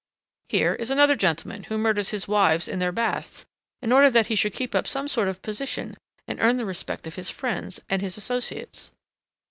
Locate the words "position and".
5.43-6.39